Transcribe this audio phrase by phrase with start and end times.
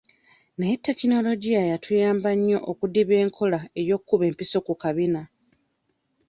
[0.57, 5.21] Naye tekinologiya yatuyamba nnyo okudibya enkola y'okkuba empiso ku kabina.